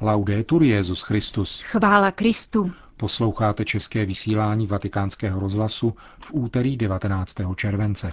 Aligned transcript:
Laudetur 0.00 0.62
Jezus 0.62 1.02
Christus. 1.02 1.60
Chvála 1.60 2.10
Kristu. 2.10 2.72
Posloucháte 2.96 3.64
české 3.64 4.04
vysílání 4.06 4.66
Vatikánského 4.66 5.40
rozhlasu 5.40 5.94
v 6.18 6.30
úterý 6.32 6.76
19. 6.76 7.34
července. 7.56 8.12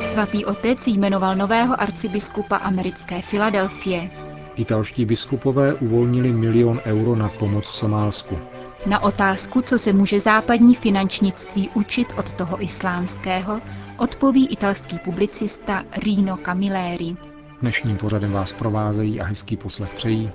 Svatý 0.00 0.44
otec 0.44 0.86
jmenoval 0.86 1.36
nového 1.36 1.80
arcibiskupa 1.80 2.56
americké 2.56 3.22
Filadelfie. 3.22 4.10
Italští 4.56 5.04
biskupové 5.04 5.74
uvolnili 5.74 6.32
milion 6.32 6.80
euro 6.84 7.16
na 7.16 7.28
pomoc 7.28 7.66
Somálsku. 7.66 8.38
Na 8.86 9.02
otázku, 9.02 9.62
co 9.62 9.78
se 9.78 9.92
může 9.92 10.20
západní 10.20 10.74
finančnictví 10.74 11.70
učit 11.74 12.12
od 12.16 12.32
toho 12.32 12.62
islámského, 12.62 13.60
odpoví 13.98 14.46
italský 14.48 14.98
publicista 14.98 15.84
Rino 15.96 16.36
Camilleri. 16.36 17.31
Dnešním 17.62 17.96
pořadem 17.96 18.32
vás 18.32 18.52
provázejí 18.52 19.20
a 19.20 19.24
hezký 19.24 19.56
poslech 19.56 19.94
přejí 19.94 20.30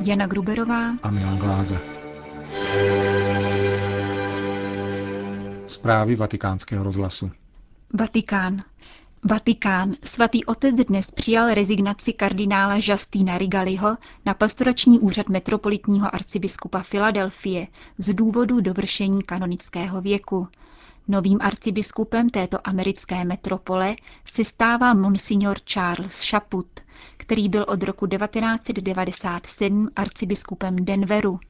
Jana 0.00 0.26
Gruberová 0.26 0.90
a 1.02 1.10
Milan 1.10 1.38
Gláze. 1.38 1.78
Zprávy 5.66 6.16
vatikánského 6.16 6.84
rozhlasu. 6.84 7.30
Vatikán. 7.94 8.62
Vatikán. 9.24 9.94
Svatý 10.04 10.44
otec 10.44 10.76
dnes 10.76 11.10
přijal 11.10 11.54
rezignaci 11.54 12.12
kardinála 12.12 12.76
Justina 12.82 13.38
Rigaliho 13.38 13.96
na 14.26 14.34
pastorační 14.34 14.98
úřad 14.98 15.28
metropolitního 15.28 16.14
arcibiskupa 16.14 16.82
Filadelfie 16.82 17.66
z 17.98 18.14
důvodu 18.14 18.60
dovršení 18.60 19.22
kanonického 19.22 20.00
věku. 20.00 20.48
Novým 21.08 21.38
arcibiskupem 21.40 22.28
této 22.30 22.58
americké 22.68 23.24
metropole 23.24 23.96
se 24.32 24.44
stává 24.44 24.94
monsignor 24.94 25.58
Charles 25.64 26.28
Chaput, 26.30 26.66
který 27.16 27.48
byl 27.48 27.64
od 27.68 27.82
roku 27.82 28.06
1997 28.06 29.88
arcibiskupem 29.96 30.76
Denveru. 30.84 31.40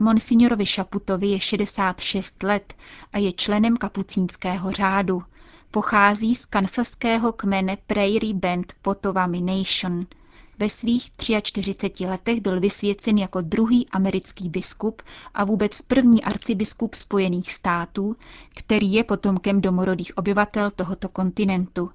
Monsignorovi 0.00 0.66
Chaputovi 0.66 1.26
je 1.26 1.40
66 1.40 2.42
let 2.42 2.74
a 3.12 3.18
je 3.18 3.32
členem 3.32 3.76
kapucínského 3.76 4.70
řádu. 4.72 5.22
Pochází 5.70 6.34
z 6.34 6.44
kansaského 6.44 7.32
kmene 7.32 7.76
Prairie 7.86 8.34
Band 8.34 8.72
Potawatomi 8.82 9.40
Nation– 9.40 10.06
ve 10.62 10.68
svých 10.68 11.10
43 11.42 12.06
letech 12.06 12.40
byl 12.40 12.60
vysvěcen 12.60 13.18
jako 13.18 13.40
druhý 13.40 13.88
americký 13.88 14.48
biskup 14.48 15.02
a 15.34 15.44
vůbec 15.44 15.82
první 15.82 16.24
arcibiskup 16.24 16.94
Spojených 16.94 17.52
států, 17.52 18.16
který 18.54 18.92
je 18.92 19.04
potomkem 19.04 19.60
domorodých 19.60 20.18
obyvatel 20.18 20.70
tohoto 20.70 21.08
kontinentu. 21.08 21.90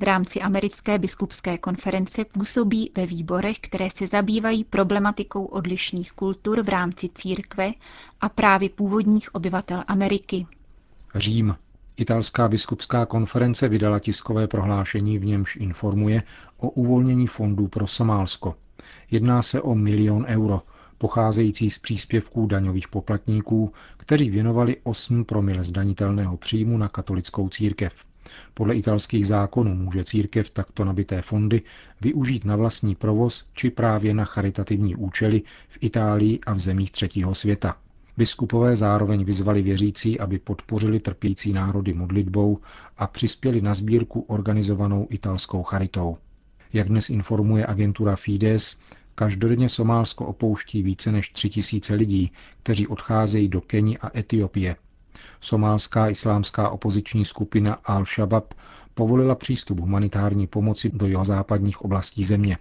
V 0.00 0.02
rámci 0.02 0.40
americké 0.40 0.98
biskupské 0.98 1.58
konference 1.58 2.24
působí 2.24 2.90
ve 2.96 3.06
výborech, 3.06 3.58
které 3.60 3.88
se 3.90 4.06
zabývají 4.06 4.64
problematikou 4.64 5.44
odlišných 5.44 6.12
kultur 6.12 6.62
v 6.62 6.68
rámci 6.68 7.08
církve 7.14 7.72
a 8.20 8.28
právě 8.28 8.68
původních 8.68 9.34
obyvatel 9.34 9.84
Ameriky. 9.86 10.46
Řím. 11.14 11.54
Italská 11.96 12.48
biskupská 12.48 13.06
konference 13.06 13.68
vydala 13.68 13.98
tiskové 13.98 14.48
prohlášení, 14.48 15.18
v 15.18 15.24
němž 15.24 15.56
informuje 15.56 16.22
o 16.56 16.70
uvolnění 16.70 17.26
fondů 17.26 17.68
pro 17.68 17.86
Somálsko. 17.86 18.54
Jedná 19.10 19.42
se 19.42 19.62
o 19.62 19.74
milion 19.74 20.24
euro, 20.28 20.62
pocházející 20.98 21.70
z 21.70 21.78
příspěvků 21.78 22.46
daňových 22.46 22.88
poplatníků, 22.88 23.72
kteří 23.96 24.30
věnovali 24.30 24.76
8 24.82 25.24
promile 25.24 25.64
zdanitelného 25.64 26.36
příjmu 26.36 26.78
na 26.78 26.88
katolickou 26.88 27.48
církev. 27.48 28.04
Podle 28.54 28.76
italských 28.76 29.26
zákonů 29.26 29.74
může 29.74 30.04
církev 30.04 30.50
takto 30.50 30.84
nabité 30.84 31.22
fondy 31.22 31.62
využít 32.00 32.44
na 32.44 32.56
vlastní 32.56 32.94
provoz 32.94 33.44
či 33.52 33.70
právě 33.70 34.14
na 34.14 34.24
charitativní 34.24 34.96
účely 34.96 35.42
v 35.68 35.78
Itálii 35.80 36.40
a 36.46 36.52
v 36.52 36.58
zemích 36.58 36.90
třetího 36.90 37.34
světa. 37.34 37.76
Biskupové 38.16 38.76
zároveň 38.76 39.24
vyzvali 39.24 39.62
věřící, 39.62 40.20
aby 40.20 40.38
podpořili 40.38 41.00
trpící 41.00 41.52
národy 41.52 41.94
modlitbou 41.94 42.58
a 42.98 43.06
přispěli 43.06 43.60
na 43.60 43.74
sbírku 43.74 44.20
organizovanou 44.20 45.06
italskou 45.10 45.62
charitou. 45.62 46.16
Jak 46.72 46.88
dnes 46.88 47.10
informuje 47.10 47.66
agentura 47.66 48.16
Fides, 48.16 48.76
každodenně 49.14 49.68
Somálsko 49.68 50.26
opouští 50.26 50.82
více 50.82 51.12
než 51.12 51.30
tři 51.30 51.50
tisíce 51.50 51.94
lidí, 51.94 52.32
kteří 52.62 52.86
odcházejí 52.86 53.48
do 53.48 53.60
Keni 53.60 53.98
a 53.98 54.18
Etiopie. 54.18 54.76
Somálská 55.40 56.08
islámská 56.08 56.68
opoziční 56.68 57.24
skupina 57.24 57.78
Al-Shabaab 57.84 58.44
povolila 58.94 59.34
přístup 59.34 59.80
humanitární 59.80 60.46
pomoci 60.46 60.90
do 60.94 61.06
jihozápadních 61.06 61.82
oblastí 61.82 62.24
země. 62.24 62.58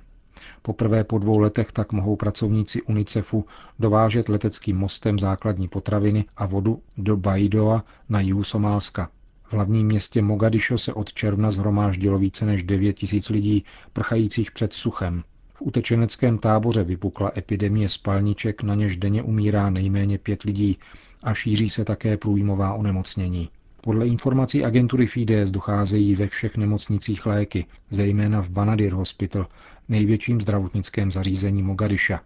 Poprvé 0.61 1.03
po 1.03 1.17
dvou 1.17 1.39
letech 1.39 1.71
tak 1.71 1.91
mohou 1.91 2.15
pracovníci 2.15 2.81
UNICEFu 2.81 3.45
dovážet 3.79 4.29
leteckým 4.29 4.77
mostem 4.77 5.19
základní 5.19 5.67
potraviny 5.67 6.25
a 6.37 6.45
vodu 6.45 6.81
do 6.97 7.17
Baidoa 7.17 7.83
na 8.09 8.21
jihu 8.21 8.43
Somálska. 8.43 9.09
V 9.43 9.53
hlavním 9.53 9.87
městě 9.87 10.21
Mogadišo 10.21 10.77
se 10.77 10.93
od 10.93 11.13
června 11.13 11.51
zhromáždilo 11.51 12.19
více 12.19 12.45
než 12.45 12.63
9 12.63 12.93
tisíc 12.93 13.29
lidí 13.29 13.65
prchajících 13.93 14.51
před 14.51 14.73
suchem. 14.73 15.23
V 15.53 15.61
utečeneckém 15.61 16.37
táboře 16.37 16.83
vypukla 16.83 17.31
epidemie 17.37 17.89
spalniček, 17.89 18.63
na 18.63 18.75
něž 18.75 18.97
denně 18.97 19.23
umírá 19.23 19.69
nejméně 19.69 20.17
pět 20.17 20.43
lidí 20.43 20.77
a 21.23 21.33
šíří 21.33 21.69
se 21.69 21.85
také 21.85 22.17
průjmová 22.17 22.73
onemocnění. 22.73 23.49
Podle 23.85 24.07
informací 24.07 24.63
agentury 24.65 25.07
Fides 25.07 25.51
docházejí 25.51 26.15
ve 26.15 26.27
všech 26.27 26.57
nemocnicích 26.57 27.25
léky, 27.25 27.65
zejména 27.89 28.41
v 28.41 28.49
Banadir 28.49 28.93
Hospital, 28.93 29.47
největším 29.89 30.41
zdravotnickém 30.41 31.11
zařízení 31.11 31.63
Mogadiša. 31.63 32.21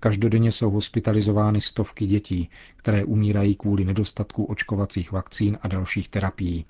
Každodenně 0.00 0.52
jsou 0.52 0.70
hospitalizovány 0.70 1.60
stovky 1.60 2.06
dětí, 2.06 2.50
které 2.76 3.04
umírají 3.04 3.54
kvůli 3.54 3.84
nedostatku 3.84 4.44
očkovacích 4.44 5.12
vakcín 5.12 5.58
a 5.62 5.68
dalších 5.68 6.08
terapií. 6.08 6.64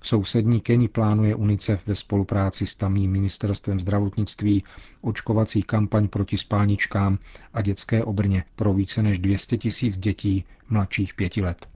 V 0.00 0.08
sousední 0.08 0.60
Keni 0.60 0.88
plánuje 0.88 1.34
UNICEF 1.34 1.86
ve 1.86 1.94
spolupráci 1.94 2.66
s 2.66 2.76
tamním 2.76 3.10
ministerstvem 3.10 3.80
zdravotnictví 3.80 4.64
očkovací 5.00 5.62
kampaň 5.62 6.08
proti 6.08 6.38
spálničkám 6.38 7.18
a 7.54 7.62
dětské 7.62 8.04
obrně 8.04 8.44
pro 8.56 8.72
více 8.72 9.02
než 9.02 9.18
200 9.18 9.58
tisíc 9.58 9.96
dětí 9.96 10.44
mladších 10.68 11.14
pěti 11.14 11.42
let. 11.42 11.66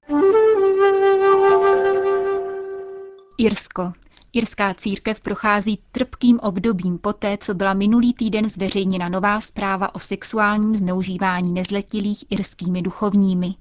Irsko. 3.38 3.92
Irská 4.32 4.74
církev 4.74 5.20
prochází 5.20 5.78
trpkým 5.92 6.40
obdobím 6.42 6.98
poté, 6.98 7.38
co 7.38 7.54
byla 7.54 7.74
minulý 7.74 8.14
týden 8.14 8.48
zveřejněna 8.48 9.08
nová 9.08 9.40
zpráva 9.40 9.94
o 9.94 9.98
sexuálním 9.98 10.76
zneužívání 10.76 11.52
nezletilých 11.52 12.24
irskými 12.30 12.82
duchovními. 12.82 13.54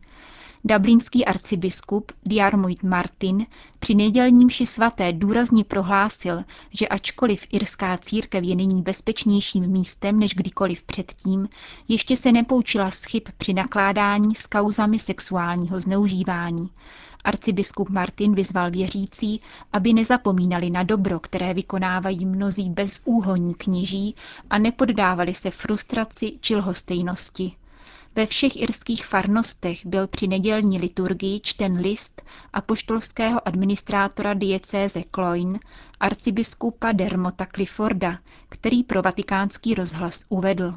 Dublinský 0.63 1.25
arcibiskup 1.25 2.11
Diarmuid 2.25 2.83
Martin 2.83 3.45
při 3.79 3.95
nedělním 3.95 4.49
ši 4.49 4.65
svaté 4.65 5.13
důrazně 5.13 5.63
prohlásil, 5.63 6.43
že 6.71 6.87
ačkoliv 6.87 7.47
irská 7.51 7.97
církev 7.97 8.43
je 8.43 8.55
nyní 8.55 8.81
bezpečnějším 8.81 9.67
místem 9.67 10.19
než 10.19 10.33
kdykoliv 10.33 10.83
předtím, 10.83 11.49
ještě 11.87 12.17
se 12.17 12.31
nepoučila 12.31 12.91
z 12.91 13.03
chyb 13.03 13.23
při 13.37 13.53
nakládání 13.53 14.35
s 14.35 14.47
kauzami 14.47 14.99
sexuálního 14.99 15.79
zneužívání. 15.79 16.69
Arcibiskup 17.23 17.89
Martin 17.89 18.35
vyzval 18.35 18.71
věřící, 18.71 19.41
aby 19.73 19.93
nezapomínali 19.93 20.69
na 20.69 20.83
dobro, 20.83 21.19
které 21.19 21.53
vykonávají 21.53 22.25
mnozí 22.25 22.69
bezúhonní 22.69 23.53
kněží 23.53 24.15
a 24.49 24.57
nepoddávali 24.57 25.33
se 25.33 25.51
frustraci 25.51 26.37
či 26.41 26.55
lhostejnosti. 26.55 27.51
Ve 28.15 28.25
všech 28.25 28.55
irských 28.61 29.05
farnostech 29.05 29.85
byl 29.85 30.07
při 30.07 30.27
nedělní 30.27 30.79
liturgii 30.79 31.39
čten 31.39 31.77
list 31.77 32.21
apoštolského 32.53 33.47
administrátora 33.47 34.33
diecéze 34.33 35.03
Cloyne, 35.15 35.59
arcibiskupa 35.99 36.91
Dermota 36.91 37.45
Clifforda, 37.55 38.19
který 38.49 38.83
pro 38.83 39.01
vatikánský 39.01 39.73
rozhlas 39.73 40.25
uvedl. 40.29 40.73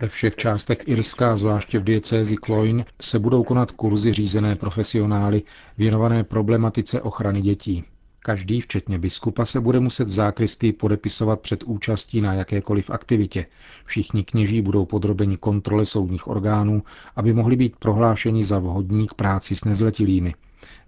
Ve 0.00 0.08
všech 0.08 0.36
částech 0.36 0.78
Irska, 0.86 1.36
zvláště 1.36 1.78
v 1.78 1.84
diecézi 1.84 2.36
Cloyne, 2.44 2.84
se 3.00 3.18
budou 3.18 3.44
konat 3.44 3.70
kurzy 3.70 4.12
řízené 4.12 4.56
profesionály 4.56 5.42
věnované 5.78 6.24
problematice 6.24 7.00
ochrany 7.00 7.40
dětí. 7.40 7.84
Každý, 8.20 8.60
včetně 8.60 8.98
biskupa, 8.98 9.44
se 9.44 9.60
bude 9.60 9.80
muset 9.80 10.04
v 10.04 10.12
zákristii 10.12 10.72
podepisovat 10.72 11.40
před 11.40 11.62
účastí 11.62 12.20
na 12.20 12.34
jakékoliv 12.34 12.90
aktivitě. 12.90 13.46
Všichni 13.84 14.24
kněží 14.24 14.62
budou 14.62 14.84
podrobeni 14.86 15.36
kontrole 15.36 15.84
soudních 15.84 16.28
orgánů, 16.28 16.82
aby 17.16 17.32
mohli 17.32 17.56
být 17.56 17.76
prohlášeni 17.76 18.44
za 18.44 18.58
vhodní 18.58 19.06
k 19.06 19.14
práci 19.14 19.56
s 19.56 19.64
nezletilými. 19.64 20.34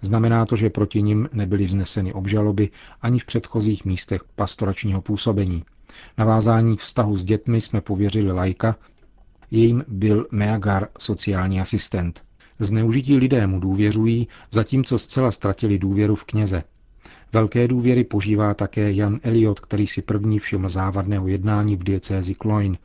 Znamená 0.01 0.47
to, 0.47 0.57
že 0.57 0.71
proti 0.71 1.03
nim 1.03 1.29
nebyly 1.33 1.65
vzneseny 1.65 2.13
obžaloby 2.13 2.71
ani 3.03 3.19
v 3.19 3.25
předchozích 3.25 3.85
místech 3.85 4.21
pastoračního 4.37 5.03
působení. 5.03 5.65
Navázání 6.19 6.77
vztahu 6.77 7.17
s 7.17 7.25
dětmi 7.25 7.61
jsme 7.61 7.81
pověřili 7.81 8.33
lajka, 8.33 8.77
jejím 9.51 9.85
byl 9.89 10.27
Meagar, 10.31 10.89
sociální 10.99 11.61
asistent. 11.61 12.23
Zneužití 12.59 13.17
lidé 13.17 13.47
mu 13.47 13.61
důvěřují, 13.61 14.29
zatímco 14.51 14.99
zcela 14.99 15.31
ztratili 15.31 15.79
důvěru 15.79 16.15
v 16.15 16.25
kněze. 16.25 16.63
Velké 17.33 17.69
důvěry 17.69 18.05
požívá 18.05 18.55
také 18.55 18.93
Jan 18.93 19.21
Eliot, 19.23 19.61
který 19.61 19.87
si 19.87 20.03
první 20.03 20.39
všiml 20.39 20.69
závadného 20.69 21.29
jednání 21.29 21.77
v 21.77 21.85
diecézi 21.85 22.35
Cloyne, 22.35 22.79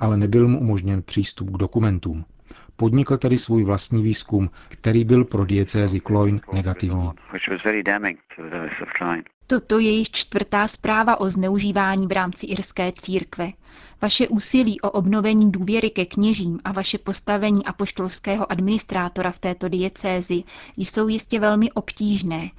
ale 0.00 0.16
nebyl 0.16 0.48
mu 0.48 0.60
umožněn 0.60 1.02
přístup 1.02 1.50
k 1.50 1.58
dokumentům. 1.58 2.24
Podnikl 2.76 3.16
tedy 3.16 3.38
svůj 3.38 3.64
vlastní 3.64 4.02
výzkum, 4.02 4.50
který 4.68 5.04
byl 5.04 5.24
pro 5.24 5.44
diecézi 5.44 6.00
Cloyne 6.00 6.40
negativní. 6.52 7.10
Toto 9.50 9.78
je 9.78 9.90
již 9.90 10.10
čtvrtá 10.10 10.68
zpráva 10.68 11.20
o 11.20 11.30
zneužívání 11.30 12.06
v 12.06 12.12
rámci 12.12 12.46
irské 12.46 12.92
církve. 12.92 13.48
Vaše 14.02 14.28
úsilí 14.28 14.80
o 14.80 14.90
obnovení 14.90 15.52
důvěry 15.52 15.90
ke 15.90 16.06
kněžím 16.06 16.60
a 16.64 16.72
vaše 16.72 16.98
postavení 16.98 17.64
apoštolského 17.64 18.52
administrátora 18.52 19.30
v 19.30 19.38
této 19.38 19.68
diecézi 19.68 20.42
jsou 20.76 21.08
jistě 21.08 21.40
velmi 21.40 21.72
obtížné, 21.72 22.50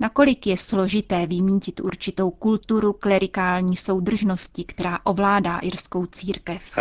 nakolik 0.00 0.46
je 0.46 0.56
složité 0.56 1.26
vymítit 1.26 1.80
určitou 1.80 2.30
kulturu 2.30 2.92
klerikální 2.92 3.76
soudržnosti, 3.76 4.64
která 4.64 4.98
ovládá 5.04 5.58
irskou 5.58 6.06
církev. 6.06 6.78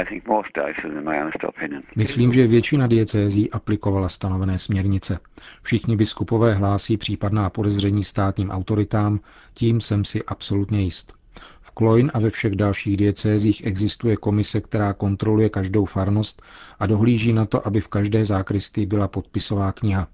Myslím, 1.96 2.34
že 2.34 2.48
většina 2.48 2.88
diecézí 2.88 3.52
aplikovala 3.52 4.10
stanovené 4.10 4.60
směrnice. 4.60 5.20
Všichni 5.62 5.96
biskupové 5.96 6.54
hlásí 6.54 6.98
případná 6.98 7.50
podezření 7.50 8.04
státním 8.04 8.50
autoritám, 8.50 9.20
tím 9.54 9.82
jsem 9.82 10.06
si 10.06 10.24
absolutně 10.24 10.82
jist. 10.82 11.14
V 11.62 11.72
Kloin 11.72 12.12
a 12.14 12.20
ve 12.20 12.30
všech 12.30 12.56
dalších 12.56 12.98
diecézích 12.98 13.66
existuje 13.66 14.18
komise, 14.18 14.62
která 14.62 14.94
kontroluje 14.94 15.50
každou 15.50 15.86
farnost 15.86 16.42
a 16.80 16.86
dohlíží 16.86 17.34
na 17.34 17.46
to, 17.46 17.68
aby 17.68 17.82
v 17.82 17.88
každé 17.88 18.26
zákristii 18.26 18.86
byla 18.86 19.08
podpisová 19.08 19.72
kniha. 19.72 20.08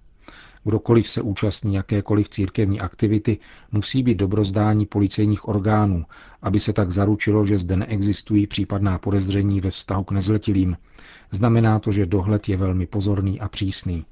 Kdokoliv 0.63 1.07
se 1.07 1.21
účastní 1.21 1.75
jakékoliv 1.75 2.29
církevní 2.29 2.81
aktivity, 2.81 3.37
musí 3.71 4.03
být 4.03 4.17
dobrozdání 4.17 4.85
policejních 4.85 5.47
orgánů, 5.47 6.05
aby 6.41 6.59
se 6.59 6.73
tak 6.73 6.91
zaručilo, 6.91 7.45
že 7.45 7.57
zde 7.57 7.77
neexistují 7.77 8.47
případná 8.47 8.97
podezření 8.97 9.61
ve 9.61 9.69
vztahu 9.69 10.03
k 10.03 10.11
nezletilým. 10.11 10.77
Znamená 11.31 11.79
to, 11.79 11.91
že 11.91 12.05
dohled 12.05 12.49
je 12.49 12.57
velmi 12.57 12.87
pozorný 12.87 13.39
a 13.39 13.49
přísný. 13.49 14.05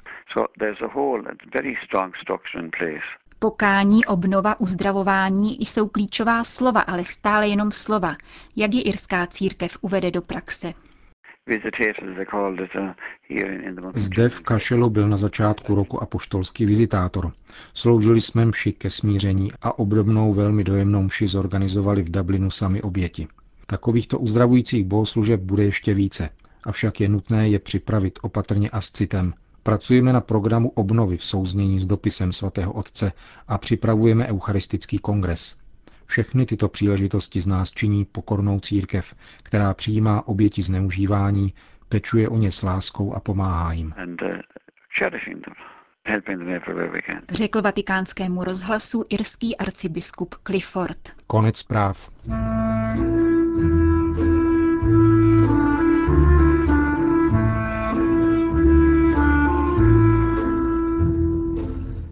Pokání, 3.39 4.05
obnova, 4.05 4.59
uzdravování 4.59 5.57
jsou 5.59 5.87
klíčová 5.87 6.43
slova, 6.43 6.81
ale 6.81 7.05
stále 7.05 7.47
jenom 7.47 7.71
slova. 7.71 8.15
Jak 8.55 8.73
je 8.73 8.81
irská 8.81 9.27
církev 9.27 9.77
uvede 9.81 10.11
do 10.11 10.21
praxe? 10.21 10.73
Zde 13.95 14.29
v 14.29 14.41
Kašelu 14.41 14.89
byl 14.89 15.09
na 15.09 15.17
začátku 15.17 15.75
roku 15.75 16.03
apoštolský 16.03 16.65
vizitátor. 16.65 17.31
Sloužili 17.73 18.21
jsme 18.21 18.45
mši 18.45 18.71
ke 18.71 18.89
smíření 18.89 19.51
a 19.61 19.79
obdobnou 19.79 20.33
velmi 20.33 20.63
dojemnou 20.63 21.03
mši 21.03 21.27
zorganizovali 21.27 22.03
v 22.03 22.11
Dublinu 22.11 22.49
sami 22.49 22.81
oběti. 22.81 23.27
Takovýchto 23.67 24.19
uzdravujících 24.19 24.85
bohoslužeb 24.85 25.41
bude 25.41 25.63
ještě 25.63 25.93
více, 25.93 26.29
avšak 26.63 27.01
je 27.01 27.09
nutné 27.09 27.49
je 27.49 27.59
připravit 27.59 28.19
opatrně 28.21 28.69
a 28.69 28.81
s 28.81 28.91
citem. 28.91 29.33
Pracujeme 29.63 30.13
na 30.13 30.21
programu 30.21 30.69
obnovy 30.69 31.17
v 31.17 31.23
souznění 31.23 31.79
s 31.79 31.85
dopisem 31.85 32.31
svatého 32.31 32.73
Otce 32.73 33.11
a 33.47 33.57
připravujeme 33.57 34.27
eucharistický 34.27 34.97
kongres. 34.97 35.60
Všechny 36.11 36.45
tyto 36.45 36.69
příležitosti 36.69 37.41
z 37.41 37.47
nás 37.47 37.71
činí 37.71 38.05
pokornou 38.05 38.59
církev, 38.59 39.15
která 39.43 39.73
přijímá 39.73 40.27
oběti 40.27 40.63
zneužívání, 40.63 41.53
pečuje 41.89 42.29
o 42.29 42.37
ně 42.37 42.51
s 42.51 42.61
láskou 42.61 43.13
a 43.13 43.19
pomáhá 43.19 43.73
jim. 43.73 43.93
Uh, 43.97 44.37
Řekl 47.29 47.61
vatikánskému 47.61 48.43
rozhlasu 48.43 49.03
irský 49.09 49.57
arcibiskup 49.57 50.35
Clifford. 50.47 50.99
Konec 51.27 51.57
zpráv. 51.57 52.11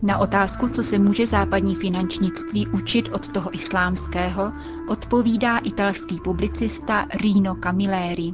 Na 0.09 0.17
otázku, 0.17 0.69
co 0.69 0.83
se 0.83 0.99
může 0.99 1.27
západní 1.27 1.75
finančnictví 1.75 2.67
učit 2.67 3.09
od 3.13 3.29
toho 3.29 3.55
islámského, 3.55 4.51
odpovídá 4.89 5.57
italský 5.57 6.19
publicista 6.23 7.07
Rino 7.21 7.55
Camilleri. 7.55 8.33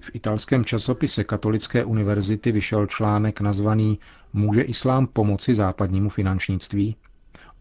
V 0.00 0.10
italském 0.14 0.64
časopise 0.64 1.24
Katolické 1.24 1.84
univerzity 1.84 2.52
vyšel 2.52 2.86
článek 2.86 3.40
nazvaný 3.40 3.98
Může 4.32 4.62
islám 4.62 5.06
pomoci 5.06 5.54
západnímu 5.54 6.08
finančnictví? 6.08 6.96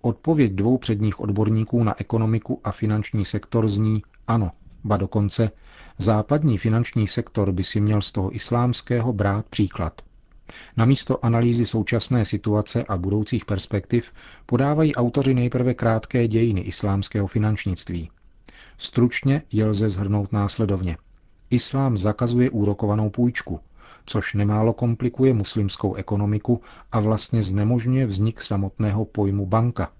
Odpověď 0.01 0.51
dvou 0.54 0.77
předních 0.77 1.19
odborníků 1.19 1.83
na 1.83 2.00
ekonomiku 2.00 2.62
a 2.63 2.72
finanční 2.72 3.25
sektor 3.25 3.68
zní 3.68 4.04
ano, 4.27 4.51
ba 4.83 4.98
dokonce 4.98 5.51
západní 5.98 6.57
finanční 6.57 7.07
sektor 7.07 7.51
by 7.51 7.63
si 7.63 7.81
měl 7.81 8.01
z 8.01 8.12
toho 8.12 8.36
islámského 8.36 9.13
brát 9.13 9.45
příklad. 9.45 10.01
Namísto 10.78 11.26
analýzy 11.26 11.66
současné 11.66 12.26
situace 12.26 12.84
a 12.84 12.98
budoucích 12.98 13.46
perspektiv 13.46 14.14
podávají 14.46 14.96
autoři 14.96 15.34
nejprve 15.34 15.74
krátké 15.74 16.28
dějiny 16.28 16.62
islámského 16.62 17.28
finančnictví. 17.28 18.10
Stručně 18.78 19.42
je 19.52 19.66
lze 19.66 19.90
zhrnout 19.90 20.32
následovně. 20.32 20.98
Islám 21.50 21.98
zakazuje 21.98 22.50
úrokovanou 22.50 23.10
půjčku, 23.10 23.60
což 24.06 24.34
nemálo 24.34 24.74
komplikuje 24.74 25.34
muslimskou 25.34 25.94
ekonomiku 25.96 26.62
a 26.92 27.00
vlastně 27.00 27.44
znemožňuje 27.44 28.06
vznik 28.06 28.42
samotného 28.42 29.06
pojmu 29.06 29.46
banka. 29.46 29.92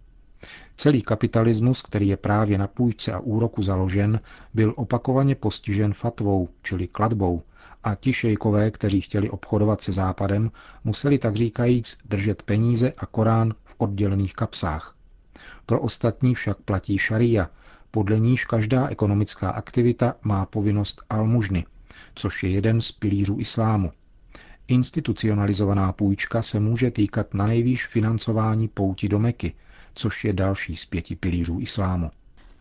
Celý 0.78 1.02
kapitalismus, 1.02 1.82
který 1.82 2.08
je 2.08 2.18
právě 2.18 2.58
na 2.58 2.68
půjčce 2.68 3.14
a 3.14 3.20
úroku 3.20 3.62
založen, 3.62 4.20
byl 4.54 4.74
opakovaně 4.78 5.36
postižen 5.36 5.94
fatvou, 5.94 6.50
čili 6.64 6.88
kladbou, 6.88 7.42
a 7.86 7.96
ti 7.96 8.14
šejkové, 8.14 8.72
kteří 8.72 9.02
chtěli 9.02 9.30
obchodovat 9.30 9.82
se 9.82 9.92
západem, 9.92 10.52
museli 10.84 11.18
tak 11.18 11.36
říkajíc 11.36 11.98
držet 12.06 12.44
peníze 12.44 12.94
a 12.98 13.06
Korán 13.06 13.54
v 13.64 13.76
oddělených 13.78 14.34
kapsách. 14.34 14.96
Pro 15.66 15.82
ostatní 15.82 16.36
však 16.36 16.58
platí 16.58 16.98
šaria, 16.98 17.50
podle 17.92 18.20
níž 18.20 18.46
každá 18.46 18.88
ekonomická 18.88 19.50
aktivita 19.50 20.16
má 20.22 20.46
povinnost 20.46 21.02
almužny, 21.10 21.66
což 22.16 22.44
je 22.44 22.50
jeden 22.50 22.82
z 22.82 22.92
pilířů 22.92 23.38
islámu. 23.40 23.92
Institucionalizovaná 24.68 25.92
půjčka 25.92 26.42
se 26.42 26.60
může 26.60 26.92
týkat 26.92 27.34
na 27.34 27.48
nejvýš 27.48 27.86
financování 27.88 28.68
pouti 28.68 29.08
do 29.08 29.20
Meky, 29.20 29.54
což 29.94 30.24
je 30.24 30.34
další 30.34 30.76
z 30.76 30.86
pěti 30.86 31.16
pilířů 31.16 31.60
islámu. 31.60 32.12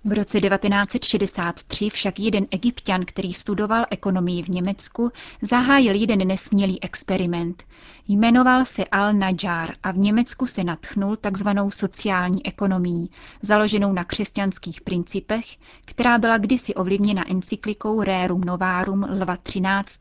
V 0.06 0.12
roce 0.12 0.40
1963 0.40 1.90
však 1.90 2.20
jeden 2.20 2.46
egyptian, 2.50 3.04
který 3.04 3.32
studoval 3.32 3.86
ekonomii 3.90 4.42
v 4.42 4.48
Německu, 4.48 5.10
zahájil 5.42 5.94
jeden 5.94 6.28
nesmělý 6.28 6.82
experiment. 6.82 7.64
Jmenoval 8.08 8.64
se 8.64 8.82
Al-Najjar 8.82 9.74
a 9.82 9.90
v 9.92 9.98
Německu 9.98 10.46
se 10.46 10.64
natchnul 10.64 11.16
takzvanou 11.16 11.70
sociální 11.70 12.46
ekonomií, 12.46 13.10
založenou 13.42 13.92
na 13.92 14.04
křesťanských 14.04 14.80
principech, 14.80 15.44
která 15.84 16.18
byla 16.18 16.38
kdysi 16.38 16.74
ovlivněna 16.74 17.30
encyklikou 17.30 18.02
Rerum 18.02 18.40
Novarum 18.40 19.02
Lva 19.02 19.36
13. 19.36 20.00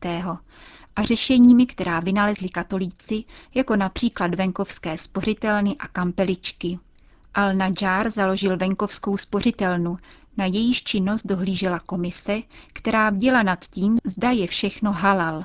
a 0.96 1.02
řešeními, 1.04 1.66
která 1.66 2.00
vynalezli 2.00 2.48
katolíci, 2.48 3.24
jako 3.54 3.76
například 3.76 4.34
venkovské 4.34 4.98
spořitelny 4.98 5.76
a 5.78 5.88
kampeličky. 5.88 6.78
Al-Najjar 7.34 8.10
založil 8.10 8.56
venkovskou 8.56 9.16
spořitelnu, 9.16 9.96
na 10.36 10.44
jejíž 10.46 10.82
činnost 10.82 11.26
dohlížela 11.26 11.78
komise, 11.78 12.40
která 12.72 13.10
bděla 13.10 13.42
nad 13.42 13.64
tím, 13.64 13.98
zda 14.04 14.30
je 14.30 14.46
všechno 14.46 14.92
halal. 14.92 15.44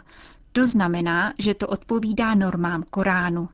To 0.51 0.67
znamená, 0.67 1.33
že 1.37 1.53
to 1.53 1.67
odpovídá 1.67 2.35
normám 2.35 2.83
Koránu. 2.89 3.49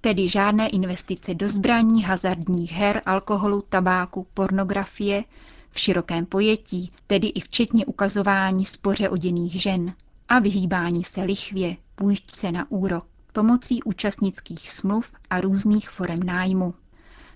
Tedy 0.00 0.28
žádné 0.28 0.68
investice 0.68 1.34
do 1.34 1.48
zbraní, 1.48 2.02
hazardních 2.04 2.72
her, 2.72 3.02
alkoholu, 3.06 3.62
tabáku, 3.68 4.26
pornografie, 4.34 5.24
v 5.70 5.80
širokém 5.80 6.26
pojetí, 6.26 6.92
tedy 7.06 7.26
i 7.28 7.40
včetně 7.40 7.86
ukazování 7.86 8.64
spoře 8.64 9.08
oděných 9.08 9.62
žen 9.62 9.94
a 10.28 10.38
vyhýbání 10.38 11.04
se 11.04 11.22
lichvě, 11.22 11.76
půjčce 11.94 12.52
na 12.52 12.70
úrok, 12.70 13.06
pomocí 13.32 13.82
účastnických 13.82 14.70
smluv 14.70 15.10
a 15.30 15.40
různých 15.40 15.90
forem 15.90 16.22
nájmu. 16.22 16.74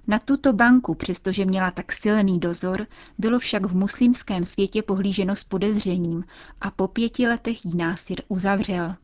Na 0.08 0.18
tuto 0.18 0.52
banku, 0.52 0.94
přestože 0.94 1.44
měla 1.44 1.70
tak 1.70 1.92
silný 1.92 2.40
dozor, 2.40 2.86
bylo 3.18 3.38
však 3.38 3.66
v 3.66 3.76
muslimském 3.76 4.44
světě 4.44 4.82
pohlíženo 4.82 5.36
s 5.36 5.44
podezřením 5.44 6.24
a 6.60 6.70
po 6.70 6.88
pěti 6.88 7.28
letech 7.28 7.64
ji 7.64 7.76
Násir 7.76 8.22
uzavřel. 8.28 8.94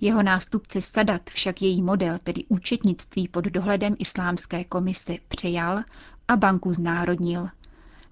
Jeho 0.00 0.22
nástupce 0.22 0.82
Sadat 0.82 1.30
však 1.30 1.62
její 1.62 1.82
model, 1.82 2.18
tedy 2.22 2.44
účetnictví 2.48 3.28
pod 3.28 3.44
dohledem 3.44 3.96
Islámské 3.98 4.64
komise, 4.64 5.16
přejal 5.28 5.82
a 6.28 6.36
banku 6.36 6.72
znárodnil. 6.72 7.48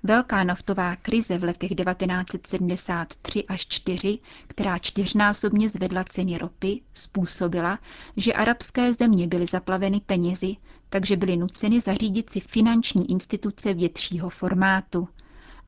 Velká 0.06 0.44
naftová 0.44 0.96
krize 0.96 1.38
v 1.38 1.44
letech 1.44 1.70
1973 1.70 3.44
až 3.46 3.66
4, 3.66 4.18
která 4.46 4.78
čtyřnásobně 4.78 5.68
zvedla 5.68 6.04
ceny 6.04 6.38
ropy, 6.38 6.80
způsobila, 6.94 7.78
že 8.16 8.32
arabské 8.32 8.94
země 8.94 9.26
byly 9.26 9.46
zaplaveny 9.46 10.00
penězi, 10.06 10.56
takže 10.88 11.16
byly 11.16 11.36
nuceny 11.36 11.80
zařídit 11.80 12.30
si 12.30 12.40
finanční 12.40 13.10
instituce 13.10 13.74
většího 13.74 14.30
formátu. 14.30 15.08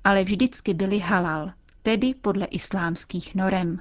Ale 0.05 0.25
vždycky 0.25 0.75
byly 0.75 0.99
halal, 0.99 1.53
tedy 1.83 2.15
podle 2.15 2.47
islámských 2.47 3.35
norem. 3.35 3.79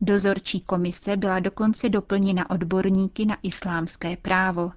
Dozorčí 0.00 0.60
komise 0.60 1.16
byla 1.16 1.40
dokonce 1.40 1.88
doplněna 1.88 2.50
odborníky 2.50 3.26
na 3.26 3.36
islámské 3.42 4.16
právo. 4.16 4.72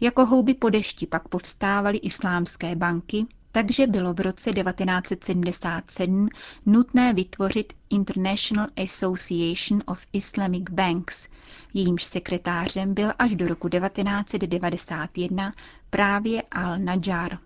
Jako 0.00 0.26
houby 0.26 0.54
po 0.54 0.70
dešti 0.70 1.06
pak 1.06 1.28
povstávaly 1.28 1.98
islámské 1.98 2.76
banky, 2.76 3.26
takže 3.52 3.86
bylo 3.86 4.14
v 4.14 4.20
roce 4.20 4.52
1977 4.52 6.28
nutné 6.66 7.14
vytvořit 7.14 7.72
International 7.90 8.66
Association 8.84 9.82
of 9.86 10.00
Islamic 10.12 10.64
Banks, 10.70 11.28
jejímž 11.74 12.04
sekretářem 12.04 12.94
byl 12.94 13.12
až 13.18 13.34
do 13.36 13.48
roku 13.48 13.68
1991 13.68 15.52
právě 15.90 16.42
Al-Najjar. 16.42 17.38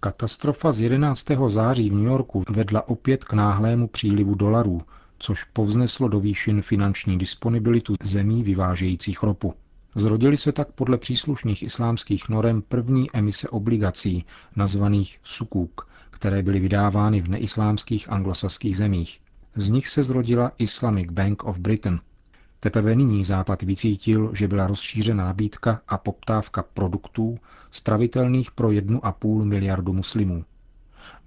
Katastrofa 0.00 0.72
z 0.72 0.80
11. 0.80 1.26
září 1.48 1.90
v 1.90 1.94
New 1.94 2.06
Yorku 2.06 2.44
vedla 2.50 2.88
opět 2.88 3.24
k 3.24 3.32
náhlému 3.32 3.88
přílivu 3.88 4.34
dolarů, 4.34 4.82
což 5.18 5.44
povzneslo 5.44 6.08
do 6.08 6.20
výšin 6.20 6.62
finanční 6.62 7.18
disponibilitu 7.18 7.94
zemí 8.02 8.42
vyvážejících 8.42 9.22
ropu. 9.22 9.54
Zrodily 9.98 10.36
se 10.36 10.52
tak 10.52 10.72
podle 10.72 10.98
příslušných 10.98 11.62
islámských 11.62 12.28
norem 12.28 12.62
první 12.62 13.08
emise 13.12 13.48
obligací, 13.48 14.24
nazvaných 14.56 15.18
sukuk, 15.22 15.88
které 16.10 16.42
byly 16.42 16.60
vydávány 16.60 17.20
v 17.20 17.28
neislámských 17.28 18.10
anglosaských 18.10 18.76
zemích. 18.76 19.20
Z 19.54 19.68
nich 19.68 19.88
se 19.88 20.02
zrodila 20.02 20.52
Islamic 20.58 21.10
Bank 21.10 21.44
of 21.44 21.58
Britain. 21.58 22.00
Teprve 22.60 22.94
nyní 22.94 23.24
Západ 23.24 23.62
vycítil, 23.62 24.30
že 24.34 24.48
byla 24.48 24.66
rozšířena 24.66 25.24
nabídka 25.24 25.80
a 25.88 25.98
poptávka 25.98 26.62
produktů 26.62 27.38
stravitelných 27.70 28.50
pro 28.50 28.68
1,5 28.68 29.44
miliardu 29.44 29.92
muslimů. 29.92 30.44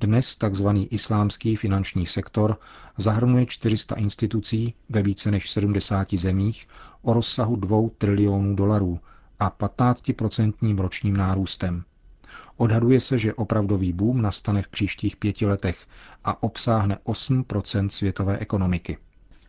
Dnes 0.01 0.35
tzv. 0.35 0.67
islámský 0.89 1.55
finanční 1.55 2.05
sektor 2.05 2.59
zahrnuje 2.97 3.45
400 3.45 3.95
institucí 3.95 4.73
ve 4.89 5.01
více 5.01 5.31
než 5.31 5.49
70 5.51 6.13
zemích 6.13 6.67
o 7.01 7.13
rozsahu 7.13 7.55
2 7.55 7.77
trilionů 7.97 8.55
dolarů 8.55 8.99
a 9.39 9.49
15% 9.51 10.77
ročním 10.79 11.17
nárůstem. 11.17 11.83
Odhaduje 12.57 12.99
se, 12.99 13.17
že 13.17 13.33
opravdový 13.33 13.93
boom 13.93 14.21
nastane 14.21 14.61
v 14.61 14.67
příštích 14.67 15.15
pěti 15.15 15.45
letech 15.45 15.87
a 16.23 16.43
obsáhne 16.43 16.97
8% 17.05 17.87
světové 17.89 18.37
ekonomiky. 18.37 18.97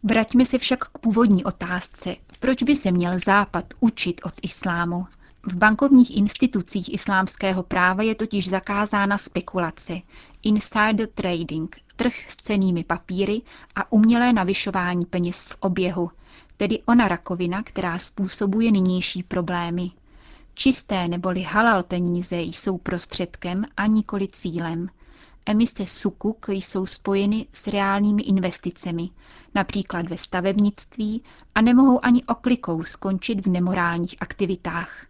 Vraťme 0.03 0.47
se 0.47 0.59
však 0.59 0.85
k 0.89 0.99
původní 0.99 1.45
otázce, 1.45 2.17
proč 2.41 2.63
by 2.63 2.77
se 2.77 2.91
měl 2.91 3.13
Západ 3.27 3.75
učit 3.81 4.21
od 4.25 4.35
islámu. 4.43 5.07
V 5.47 5.55
bankovních 5.57 6.17
institucích 6.17 6.93
islámského 6.95 7.63
práva 7.63 8.03
je 8.03 8.15
totiž 8.15 8.49
zakázána 8.49 9.19
spekulace, 9.19 9.95
insider 10.43 11.07
trading, 11.15 11.77
trh 11.97 12.15
s 12.31 12.37
cenými 12.37 12.85
papíry 12.85 13.43
a 13.77 13.93
umělé 13.93 14.33
navyšování 14.33 15.05
peněz 15.05 15.43
v 15.43 15.57
oběhu, 15.61 16.11
tedy 16.57 16.83
ona 16.87 17.09
rakovina, 17.09 17.63
která 17.63 17.99
způsobuje 17.99 18.71
nynější 18.71 19.23
problémy. 19.23 19.91
Čisté 20.55 21.09
neboli 21.09 21.43
halal 21.43 21.83
peníze 21.83 22.41
jsou 22.41 22.79
prostředkem 22.79 23.65
a 23.77 23.87
nikoli 23.87 24.29
cílem. 24.29 24.89
Emise 25.47 25.87
sukuk 25.87 26.49
jsou 26.49 26.87
spojeny 26.87 27.47
s 27.53 27.67
reálnými 27.67 28.23
investicemi, 28.23 29.11
například 29.55 30.09
ve 30.09 30.17
stavebnictví, 30.19 31.23
a 31.55 31.61
nemohou 31.61 32.05
ani 32.05 32.25
oklikou 32.25 32.83
skončit 32.83 33.47
v 33.47 33.51
nemorálních 33.51 34.15
aktivitách. 34.21 35.07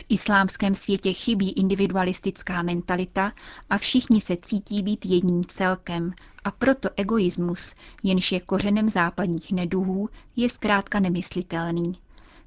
V 0.00 0.04
islámském 0.08 0.74
světě 0.74 1.12
chybí 1.12 1.50
individualistická 1.52 2.62
mentalita 2.62 3.32
a 3.70 3.78
všichni 3.78 4.20
se 4.20 4.36
cítí 4.36 4.82
být 4.82 5.06
jedním 5.06 5.44
celkem 5.44 6.12
a 6.44 6.50
proto 6.50 6.88
egoismus, 6.96 7.74
jenž 8.02 8.32
je 8.32 8.40
kořenem 8.40 8.88
západních 8.88 9.52
neduhů, 9.52 10.08
je 10.36 10.48
zkrátka 10.48 11.00
nemyslitelný. 11.00 11.98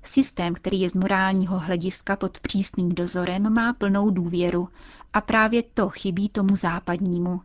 Systém, 0.04 0.54
který 0.54 0.82
je 0.82 0.90
z 0.90 0.94
morálního 0.96 1.60
hlediska 1.60 2.16
pod 2.16 2.40
přísným 2.40 2.90
dozorem, 2.90 3.54
má 3.54 3.74
plnou 3.74 4.10
důvěru 4.10 4.70
a 5.14 5.22
právě 5.22 5.64
to 5.64 5.90
chybí 5.90 6.30
tomu 6.30 6.56
západnímu. 6.56 7.42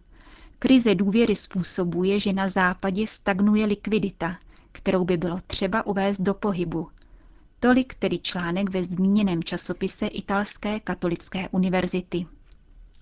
Krize 0.59 0.95
důvěry 0.95 1.35
způsobuje, 1.37 2.21
že 2.21 2.33
na 2.33 2.49
západě 2.49 3.07
stagnuje 3.07 3.67
likvidita, 3.67 4.37
kterou 4.73 5.05
by 5.05 5.17
bylo 5.17 5.39
třeba 5.47 5.87
uvést 5.87 6.21
do 6.21 6.35
pohybu, 6.35 6.89
Tolik 7.61 7.95
tedy 7.95 8.19
článek 8.19 8.71
ve 8.71 8.85
zmíněném 8.85 9.45
časopise 9.45 10.07
Italské 10.07 10.81
katolické 10.81 11.49
univerzity. 11.49 12.27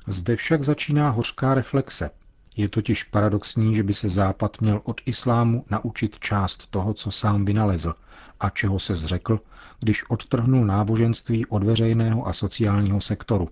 Zde 0.06 0.36
však 0.36 0.62
začíná 0.62 1.10
hořká 1.10 1.54
reflexe. 1.54 2.10
Je 2.56 2.68
totiž 2.68 3.04
paradoxní, 3.04 3.74
že 3.74 3.82
by 3.82 3.94
se 3.94 4.08
Západ 4.08 4.60
měl 4.60 4.80
od 4.84 5.00
islámu 5.06 5.64
naučit 5.70 6.18
část 6.18 6.66
toho, 6.66 6.94
co 6.94 7.10
sám 7.10 7.44
vynalezl 7.44 7.94
a 8.40 8.50
čeho 8.50 8.78
se 8.78 8.94
zřekl, 8.94 9.40
když 9.80 10.10
odtrhnul 10.10 10.64
náboženství 10.66 11.46
od 11.46 11.62
veřejného 11.62 12.26
a 12.28 12.32
sociálního 12.32 13.00
sektoru. 13.00 13.48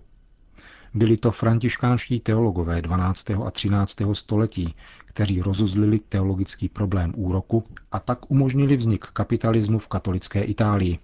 Byli 0.95 1.17
to 1.17 1.31
františkánští 1.31 2.19
teologové 2.19 2.81
12. 2.81 3.31
a 3.31 3.51
13. 3.51 3.97
století, 4.13 4.75
kteří 5.05 5.41
rozuzlili 5.41 5.99
teologický 5.99 6.69
problém 6.69 7.13
úroku 7.15 7.63
a 7.91 7.99
tak 7.99 8.31
umožnili 8.31 8.75
vznik 8.75 9.05
kapitalismu 9.05 9.79
v 9.79 9.87
katolické 9.87 10.41
Itálii. 10.43 10.99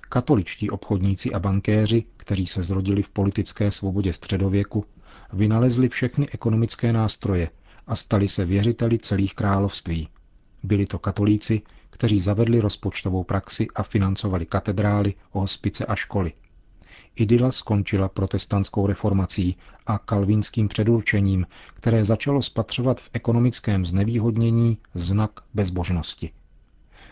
Katoličtí 0.00 0.70
obchodníci 0.70 1.32
a 1.32 1.38
bankéři, 1.38 2.04
kteří 2.16 2.46
se 2.46 2.62
zrodili 2.62 3.02
v 3.02 3.08
politické 3.08 3.70
svobodě 3.70 4.12
středověku, 4.12 4.84
vynalezli 5.32 5.88
všechny 5.88 6.28
ekonomické 6.28 6.92
nástroje 6.92 7.50
a 7.86 7.96
stali 7.96 8.28
se 8.28 8.44
věřiteli 8.44 8.98
celých 8.98 9.34
království. 9.34 10.08
Byli 10.62 10.86
to 10.86 10.98
katolíci, 10.98 11.62
kteří 11.90 12.20
zavedli 12.20 12.60
rozpočtovou 12.60 13.24
praxi 13.24 13.66
a 13.74 13.82
financovali 13.82 14.46
katedrály, 14.46 15.14
hospice 15.30 15.86
a 15.86 15.94
školy. 15.94 16.32
Idyla 17.16 17.52
skončila 17.52 18.08
protestantskou 18.08 18.86
reformací 18.86 19.56
a 19.86 19.98
kalvínským 19.98 20.68
předurčením, 20.68 21.46
které 21.74 22.04
začalo 22.04 22.42
spatřovat 22.42 23.00
v 23.00 23.10
ekonomickém 23.12 23.86
znevýhodnění 23.86 24.78
znak 24.94 25.30
bezbožnosti. 25.54 26.30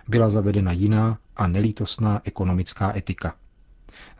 Byla 0.08 0.30
zavedena 0.30 0.72
jiná 0.72 1.18
a 1.36 1.46
nelítosná 1.46 2.20
ekonomická 2.24 2.96
etika. 2.96 3.34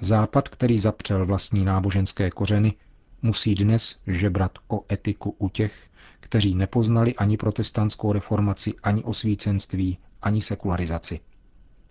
Západ, 0.01 0.49
který 0.49 0.79
zapřel 0.79 1.27
vlastní 1.27 1.65
náboženské 1.65 2.31
kořeny, 2.31 2.75
musí 3.23 3.55
dnes 3.55 3.97
žebrat 4.07 4.59
o 4.69 4.85
etiku 4.93 5.35
u 5.39 5.49
těch, 5.49 5.91
kteří 6.21 6.55
nepoznali 6.55 7.15
ani 7.15 7.37
protestantskou 7.37 8.13
reformaci, 8.13 8.75
ani 8.83 9.05
osvícenství, 9.05 9.99
ani 10.23 10.43
sekularizaci. 10.43 11.21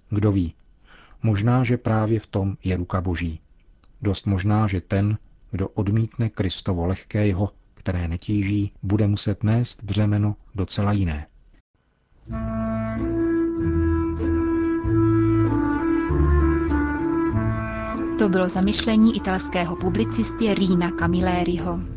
Kdo 0.10 0.32
ví, 0.32 0.54
možná, 1.24 1.64
že 1.64 1.78
právě 1.78 2.20
v 2.20 2.28
tom 2.28 2.58
je 2.64 2.78
ruka 2.78 3.02
boží. 3.02 3.40
Dost 4.02 4.26
možná, 4.28 4.68
že 4.68 4.82
ten, 4.82 5.18
kdo 5.52 5.68
odmítne 5.70 6.30
Kristovo 6.30 6.86
lehké 6.86 7.28
jeho, 7.28 7.50
které 7.74 8.08
netíží, 8.08 8.72
bude 8.84 9.08
muset 9.08 9.44
nést 9.44 9.84
břemeno 9.84 10.36
docela 10.56 10.92
jiné. 10.92 11.28
To 18.20 18.30
bylo 18.30 18.50
zamyšlení 18.50 19.16
italského 19.16 19.76
publicisty 19.76 20.54
Rina 20.54 20.92
Camilleriho. 20.92 21.97